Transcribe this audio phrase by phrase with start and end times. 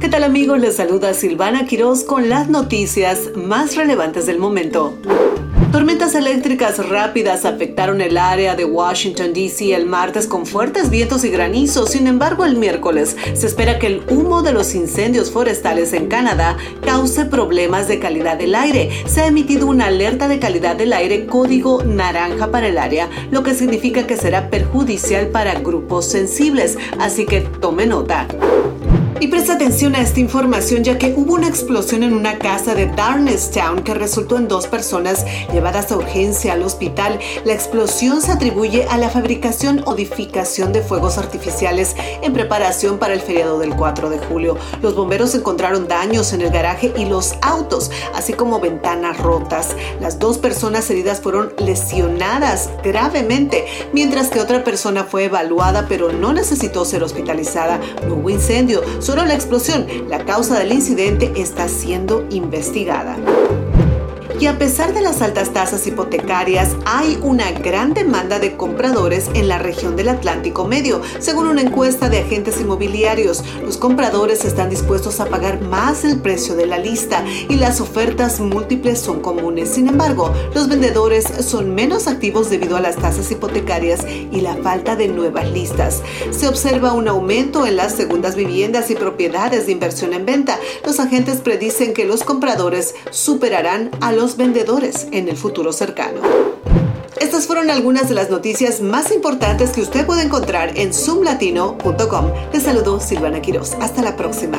[0.00, 0.60] ¿Qué tal amigos?
[0.60, 4.98] Les saluda Silvana Quiroz con las noticias más relevantes del momento.
[5.72, 9.74] Tormentas eléctricas rápidas afectaron el área de Washington, D.C.
[9.74, 11.90] el martes con fuertes vientos y granizos.
[11.90, 16.58] Sin embargo, el miércoles se espera que el humo de los incendios forestales en Canadá
[16.84, 18.90] cause problemas de calidad del aire.
[19.06, 23.42] Se ha emitido una alerta de calidad del aire código naranja para el área, lo
[23.42, 26.76] que significa que será perjudicial para grupos sensibles.
[26.98, 28.28] Así que tome nota.
[29.18, 32.86] Y presta atención a esta información ya que hubo una explosión en una casa de
[32.86, 37.18] Darnestown que resultó en dos personas llevadas a urgencia al hospital.
[37.46, 43.14] La explosión se atribuye a la fabricación o edificación de fuegos artificiales en preparación para
[43.14, 44.58] el feriado del 4 de julio.
[44.82, 49.74] Los bomberos encontraron daños en el garaje y los autos, así como ventanas rotas.
[49.98, 56.34] Las dos personas heridas fueron lesionadas gravemente, mientras que otra persona fue evaluada pero no
[56.34, 57.80] necesitó ser hospitalizada.
[58.06, 63.16] No hubo incendio Solo la explosión, la causa del incidente, está siendo investigada.
[64.38, 69.48] Y a pesar de las altas tasas hipotecarias, hay una gran demanda de compradores en
[69.48, 71.00] la región del Atlántico Medio.
[71.20, 76.54] Según una encuesta de agentes inmobiliarios, los compradores están dispuestos a pagar más el precio
[76.54, 79.70] de la lista y las ofertas múltiples son comunes.
[79.70, 84.96] Sin embargo, los vendedores son menos activos debido a las tasas hipotecarias y la falta
[84.96, 86.02] de nuevas listas.
[86.30, 90.58] Se observa un aumento en las segundas viviendas y propiedades de inversión en venta.
[90.84, 96.20] Los agentes predicen que los compradores superarán a los vendedores en el futuro cercano.
[97.20, 102.32] Estas fueron algunas de las noticias más importantes que usted puede encontrar en zoomlatino.com.
[102.52, 103.74] Les saludo Silvana Quiroz.
[103.80, 104.58] Hasta la próxima.